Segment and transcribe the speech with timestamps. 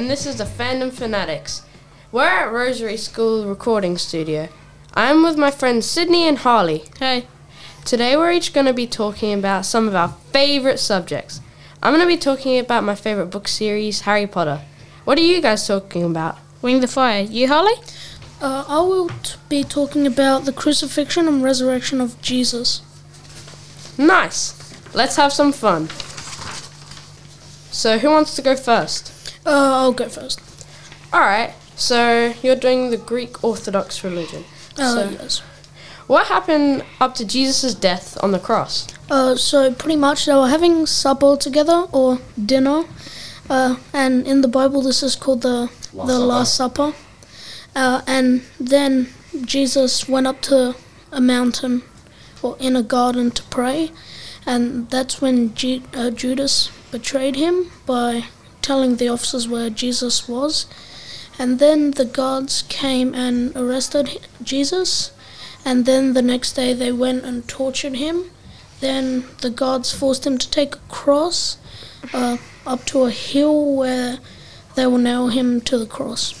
[0.00, 1.60] and this is the Fandom Fanatics.
[2.10, 4.48] We're at Rosary School Recording Studio.
[4.94, 6.84] I'm with my friends Sydney and Harley.
[6.98, 7.26] Hey.
[7.84, 11.42] Today we're each going to be talking about some of our favorite subjects.
[11.82, 14.62] I'm going to be talking about my favorite book series, Harry Potter.
[15.04, 16.38] What are you guys talking about?
[16.62, 17.20] Wings of Fire.
[17.20, 17.74] You, Harley?
[18.40, 22.80] Uh, I will t- be talking about the crucifixion and resurrection of Jesus.
[23.98, 24.56] Nice.
[24.94, 25.90] Let's have some fun.
[27.70, 29.19] So, who wants to go first?
[29.46, 30.40] Uh, I'll go first.
[31.12, 31.54] All right.
[31.76, 34.44] So, you're doing the Greek Orthodox religion.
[34.78, 35.42] Uh, So- yes.
[36.06, 38.86] What happened up to Jesus' death on the cross?
[39.08, 42.18] Uh, so pretty much they were having supper together or
[42.52, 42.82] dinner,
[43.48, 45.68] uh, and in the Bible this is called the
[46.08, 46.94] the Last Supper.
[47.76, 49.06] Uh, and then
[49.44, 50.74] Jesus went up to
[51.12, 51.82] a mountain
[52.42, 53.92] or in a garden to pray,
[54.44, 58.24] and that's when Ju- uh, Judas betrayed him by
[58.62, 60.66] telling the officers where Jesus was.
[61.38, 65.12] And then the guards came and arrested Jesus,
[65.64, 68.30] and then the next day they went and tortured him.
[68.80, 71.56] Then the guards forced him to take a cross
[72.12, 72.36] uh,
[72.66, 74.18] up to a hill where
[74.74, 76.34] they will nail him to the cross.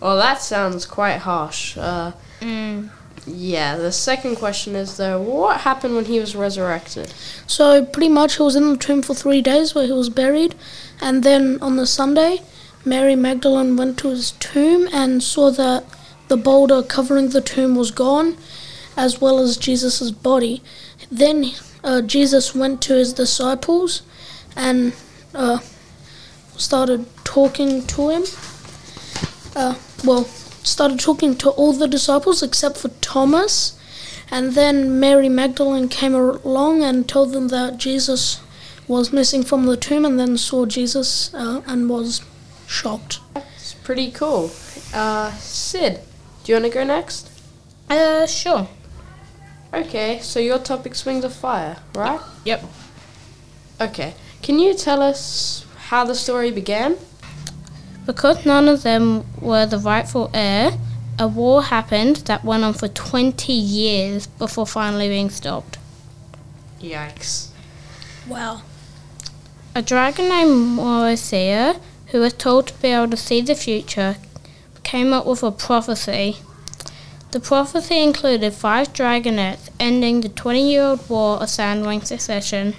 [0.00, 1.76] Well, that sounds quite harsh.
[1.76, 2.90] Uh, Mm.
[3.26, 7.12] Yeah, the second question is though, what happened when he was resurrected?
[7.46, 10.54] So pretty much he was in the tomb for three days where he was buried,
[11.00, 12.40] and then on the Sunday,
[12.84, 15.84] Mary Magdalene went to his tomb and saw that
[16.28, 18.36] the boulder covering the tomb was gone,
[18.96, 20.62] as well as Jesus' body.
[21.10, 21.52] Then
[21.84, 24.02] uh, Jesus went to his disciples
[24.56, 24.94] and
[25.34, 25.58] uh,
[26.56, 28.24] started talking to him.
[29.54, 30.26] Uh, well,
[30.62, 33.78] started talking to all the disciples except for Thomas.
[34.30, 38.40] And then Mary Magdalene came along and told them that Jesus
[38.88, 42.22] was missing from the tomb and then saw Jesus uh, and was
[42.66, 43.20] shocked.
[43.36, 44.50] It's pretty cool.
[44.94, 46.00] Uh, Sid,
[46.44, 47.30] do you want to go next?
[47.90, 48.68] Uh, sure.
[49.74, 52.20] Okay, so your topic's Wings of Fire, right?
[52.44, 52.64] Yep.
[53.80, 54.14] Okay.
[54.42, 56.96] Can you tell us how the story began?
[58.06, 60.72] Because none of them were the rightful heir,
[61.18, 65.78] a war happened that went on for 20 years before finally being stopped.
[66.80, 67.48] Yikes.
[68.26, 68.62] Wow.
[69.74, 74.16] A dragon named Morrowseer, who was told to be able to see the future,
[74.82, 76.38] came up with a prophecy.
[77.30, 82.74] The prophecy included five dragonets ending the 20 year old war of Sandwing succession.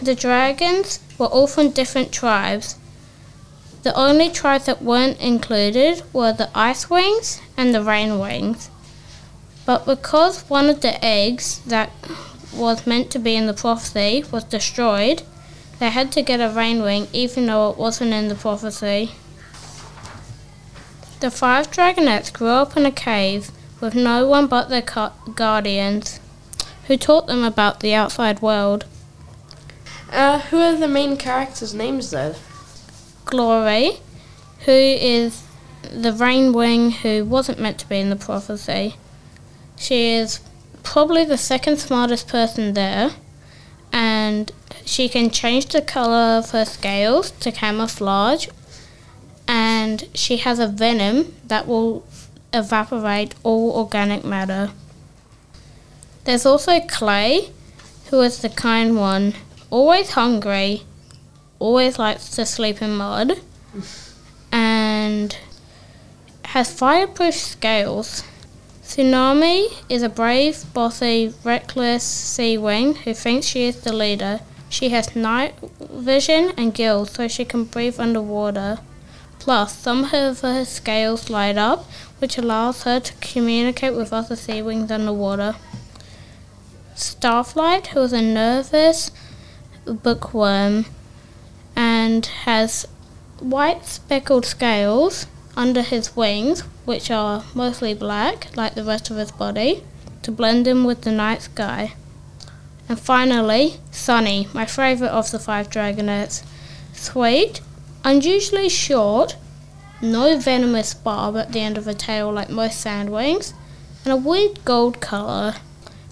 [0.00, 2.76] The dragons were all from different tribes.
[3.82, 8.70] The only tribes that weren't included were the Ice Wings and the Rain Wings.
[9.66, 11.90] But because one of the eggs that
[12.54, 15.22] was meant to be in the prophecy was destroyed,
[15.80, 19.12] they had to get a rain wing even though it wasn't in the prophecy.
[21.18, 23.50] The five dragonets grew up in a cave
[23.80, 24.84] with no one but their
[25.34, 26.20] guardians,
[26.86, 28.84] who taught them about the outside world.
[30.10, 32.34] Uh, who are the main characters' names though?
[33.32, 33.92] Glory,
[34.66, 35.42] who is
[35.90, 38.96] the rain wing who wasn't meant to be in the prophecy.
[39.74, 40.40] She is
[40.82, 43.12] probably the second smartest person there,
[43.90, 44.52] and
[44.84, 48.48] she can change the color of her scales to camouflage,
[49.48, 52.04] and she has a venom that will
[52.52, 54.72] evaporate all organic matter.
[56.24, 57.48] There's also Clay,
[58.10, 59.32] who is the kind one,
[59.70, 60.82] always hungry,
[61.62, 63.40] always likes to sleep in mud,
[64.50, 65.38] and
[66.46, 68.24] has fireproof scales.
[68.82, 74.40] Tsunami is a brave, bossy, reckless sea wing who thinks she is the leader.
[74.68, 78.78] She has night vision and gills so she can breathe underwater.
[79.38, 81.84] Plus, some of her scales light up,
[82.18, 85.54] which allows her to communicate with other sea wings underwater.
[86.96, 89.10] Starflight, who is a nervous
[89.84, 90.86] bookworm
[92.02, 92.84] and has
[93.38, 99.30] white speckled scales under his wings, which are mostly black, like the rest of his
[99.30, 99.84] body,
[100.22, 101.92] to blend in with the night sky.
[102.88, 106.42] And finally, Sunny, my favourite of the five dragonets.
[106.92, 107.60] Sweet,
[108.02, 109.36] unusually short,
[110.00, 113.52] no venomous barb at the end of a tail like most sandwings,
[114.04, 115.54] and a weird gold colour,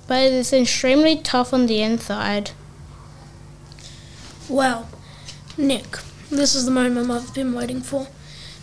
[0.07, 2.53] but it is extremely tough on the inside.
[4.49, 4.87] Wow.
[5.61, 5.99] Nick,
[6.31, 8.09] this is the moment I've been waiting for.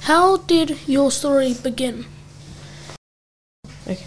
[0.01, 2.07] How did your story begin?
[3.87, 4.05] Okay.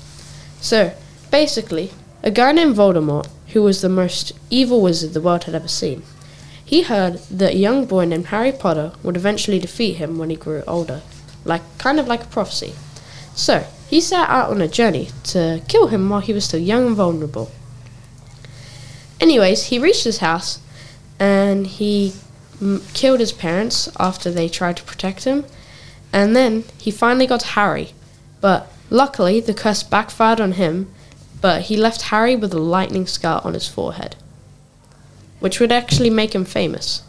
[0.60, 0.92] So,
[1.30, 1.92] basically,
[2.24, 6.02] a guy named Voldemort, who was the most evil wizard the world had ever seen,
[6.64, 10.36] He heard that a young boy named Harry Potter would eventually defeat him when he
[10.36, 11.02] grew older,
[11.44, 12.74] like kind of like a prophecy.
[13.34, 16.88] So, he set out on a journey to kill him while he was still young
[16.88, 17.50] and vulnerable.
[19.20, 20.60] Anyways, he reached his house
[21.18, 22.14] and he
[22.60, 25.44] m- killed his parents after they tried to protect him.
[26.12, 27.92] And then he finally got Harry.
[28.40, 30.92] But luckily, the curse backfired on him,
[31.40, 34.16] but he left Harry with a lightning scar on his forehead,
[35.38, 37.02] which would actually make him famous.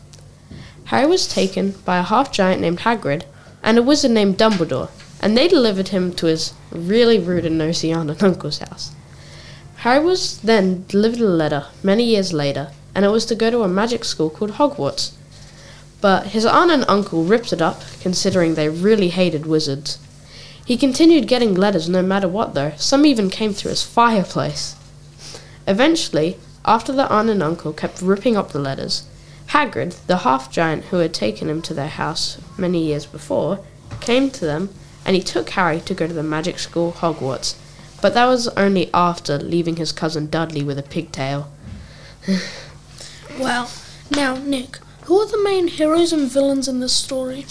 [0.86, 3.24] Harry was taken by a half giant named Hagrid
[3.64, 4.90] and a wizard named Dumbledore,
[5.22, 8.92] and they delivered him to his really rude and nosy aunt and uncle's house.
[9.78, 13.64] Harry was then delivered a letter many years later, and it was to go to
[13.64, 15.12] a magic school called Hogwarts.
[16.02, 20.00] But his aunt and uncle ripped it up, considering they really hated wizards.
[20.66, 22.74] He continued getting letters no matter what, though.
[22.78, 24.76] Some even came through his fireplace.
[25.68, 29.04] Eventually, after the aunt and uncle kept ripping up the letters,
[29.50, 33.60] Hagrid, the half giant who had taken him to their house many years before,
[34.00, 34.70] came to them
[35.06, 37.56] and he took Harry to go to the magic school Hogwarts.
[38.02, 41.52] But that was only after leaving his cousin Dudley with a pigtail.
[43.40, 43.70] well,
[44.10, 47.46] Now, Nick, who are the main heroes and villains in this story?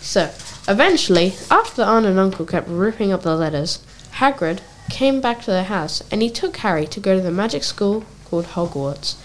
[0.00, 0.32] So,
[0.68, 3.78] eventually, after the aunt and uncle kept ripping up the letters,
[4.14, 4.60] Hagrid
[4.90, 8.04] came back to their house and he took Harry to go to the magic school
[8.24, 9.16] called Hogwarts.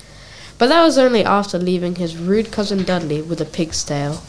[0.58, 4.22] But that was only after leaving his rude cousin Dudley with a pig's tail.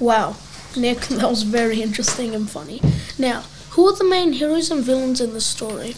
[0.00, 0.36] Wow.
[0.76, 2.80] Nick, that was very interesting and funny.
[3.18, 5.94] Now, who are the main heroes and villains in this story?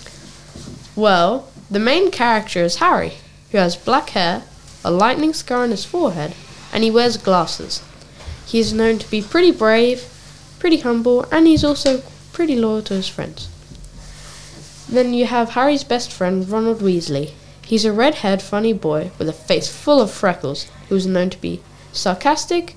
[0.95, 3.15] Well, the main character is Harry,
[3.51, 4.45] who has black hair,
[4.85, 6.35] a lightning scar on his forehead,
[6.77, 7.83] and he wears glasses.
[8.45, 10.05] He is known to be pretty brave,
[10.59, 12.03] pretty humble, and he's also
[12.35, 13.49] pretty loyal to his friends.
[14.87, 17.31] Then you have Harry's best friend, Ronald Weasley.
[17.65, 21.41] He's a red haired, funny boy with a face full of freckles who's known to
[21.41, 21.63] be
[21.93, 22.77] sarcastic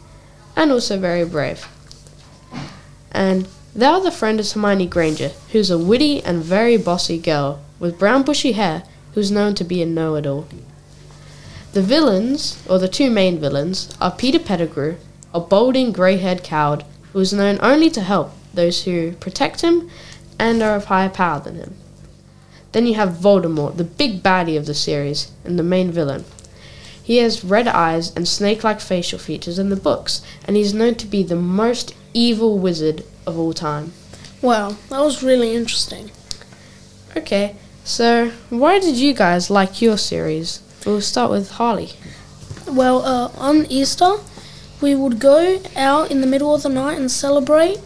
[0.56, 1.68] and also very brave.
[3.12, 8.00] And the other friend is Hermione Granger, who's a witty and very bossy girl with
[8.00, 10.48] brown bushy hair who's known to be a know it all.
[11.72, 14.96] The villains, or the two main villains, are Peter Pettigrew,
[15.34, 16.84] a balding grey haired coward
[17.14, 19.88] who is known only to help those who protect him
[20.40, 21.76] and are of higher power than him.
[22.72, 26.26] Then you have Voldemort, the big baddie of the series, and the main villain.
[27.04, 30.96] He has red eyes and snake like facial features in the books, and he's known
[30.96, 33.94] to be the most evil wizard of all time.
[34.42, 36.10] Wow, that was really interesting.
[37.16, 40.62] Okay, so why did you guys like your series?
[40.90, 41.92] We'll start with Harley.
[42.68, 44.16] Well, uh, on Easter,
[44.82, 47.78] we would go out in the middle of the night and celebrate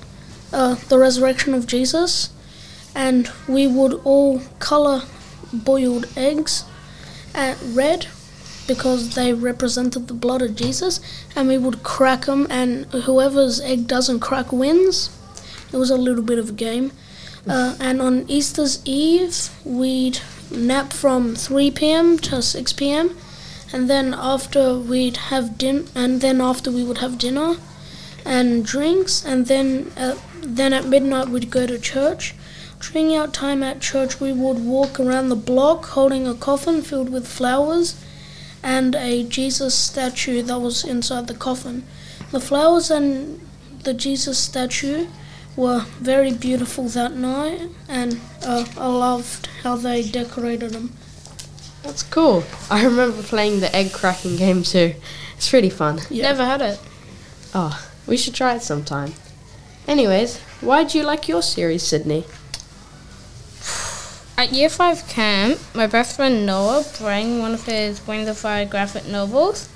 [0.53, 2.29] uh, the resurrection of Jesus,
[2.95, 5.01] and we would all color
[5.51, 6.63] boiled eggs
[7.35, 8.07] at red
[8.67, 11.01] because they represented the blood of Jesus,
[11.35, 15.09] and we would crack them, and whoever's egg doesn't crack wins.
[15.73, 16.93] It was a little bit of a game.
[17.45, 22.17] Uh, and on Easter's Eve, we'd nap from 3 p.m.
[22.19, 23.15] to 6 p.m.
[23.71, 27.55] And then after we'd have din, and then after we would have dinner
[28.25, 32.35] and drinks, and then uh, then at midnight we'd go to church.
[32.79, 37.09] During our time at church, we would walk around the block holding a coffin filled
[37.09, 37.95] with flowers
[38.61, 41.83] and a Jesus statue that was inside the coffin.
[42.31, 43.39] The flowers and
[43.83, 45.07] the Jesus statue
[45.55, 50.93] were very beautiful that night, and uh, I loved how they decorated them.
[51.83, 52.43] That's cool.
[52.69, 54.95] I remember playing the egg cracking game too.
[55.35, 55.99] It's pretty fun.
[56.09, 56.23] Yeah.
[56.23, 56.79] Never had it.
[57.53, 59.13] Oh, we should try it sometime.
[59.87, 62.25] Anyways, why do you like your series, Sydney?
[64.37, 68.65] At year five camp, my best friend Noah brought one of his Wings of Fire
[68.65, 69.69] graphic novels.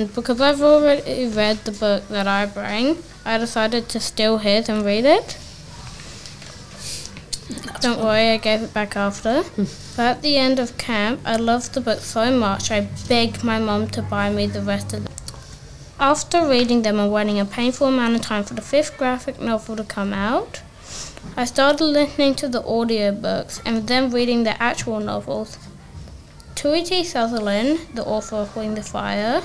[0.00, 4.66] And because I've already read the book that I bring, I decided to steal his
[4.66, 5.36] and read it.
[7.82, 9.42] Don't worry, I gave it back after.
[9.96, 13.58] but at the end of camp, I loved the book so much, I begged my
[13.58, 15.12] mum to buy me the rest of them.
[15.98, 19.76] After reading them and waiting a painful amount of time for the fifth graphic novel
[19.76, 20.62] to come out,
[21.36, 25.58] I started listening to the audiobooks and then reading the actual novels.
[26.54, 27.04] Tui T.
[27.04, 29.42] Sutherland, the author of Wings of Fire,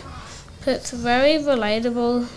[0.65, 2.27] puts very relatable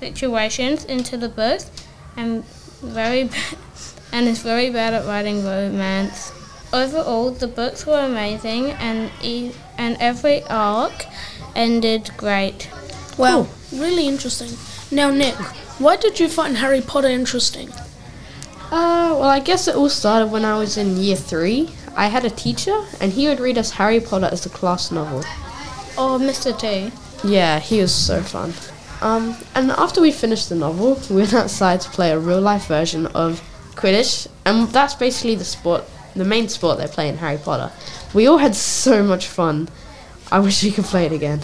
[0.00, 1.70] situations into the books
[2.16, 2.44] and
[2.82, 3.30] very
[4.12, 6.32] and is very bad at writing romance.
[6.72, 11.06] Overall, the books were amazing and e- and every arc
[11.54, 12.68] ended great.
[13.16, 14.50] Wow, really interesting.
[14.90, 15.36] Now, Nick,
[15.78, 17.70] why did you find Harry Potter interesting?
[18.72, 21.70] Uh, well, I guess it all started when I was in year three.
[21.94, 25.22] I had a teacher, and he would read us Harry Potter as a class novel.
[25.96, 26.52] Oh, Mr.
[26.58, 26.92] T.
[27.26, 28.54] Yeah, he was so fun.
[29.00, 32.66] Um, and after we finished the novel, we went outside to play a real life
[32.66, 33.42] version of
[33.74, 37.72] Quidditch, and that's basically the sport, the main sport they play in Harry Potter.
[38.14, 39.68] We all had so much fun.
[40.30, 41.40] I wish we could play it again.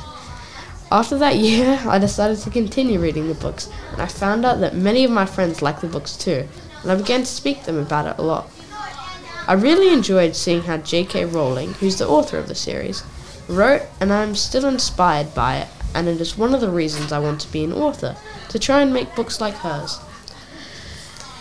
[0.92, 4.76] After that year, I decided to continue reading the books, and I found out that
[4.76, 6.46] many of my friends liked the books too,
[6.82, 8.48] and I began to speak to them about it a lot.
[9.48, 11.24] I really enjoyed seeing how J.K.
[11.24, 13.02] Rowling, who's the author of the series,
[13.52, 17.18] wrote, and I'm still inspired by it, and it is one of the reasons I
[17.18, 18.16] want to be an author,
[18.48, 19.98] to try and make books like hers.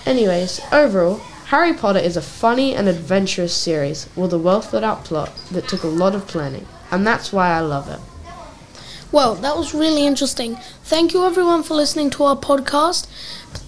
[0.06, 5.04] Anyways, overall, Harry Potter is a funny and adventurous series with a well thought out
[5.06, 8.00] plot that took a lot of planning, and that's why I love it.
[9.12, 10.56] Well, that was really interesting.
[10.84, 13.08] Thank you everyone for listening to our podcast.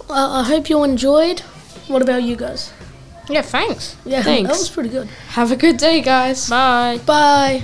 [0.09, 1.41] Uh, I hope you enjoyed.
[1.87, 2.71] What about you guys?
[3.29, 3.95] Yeah, thanks.
[4.05, 4.49] Yeah, Thanks.
[4.49, 5.07] that was pretty good.
[5.29, 6.49] Have a good day, guys.
[6.49, 6.99] Bye.
[7.05, 7.63] Bye.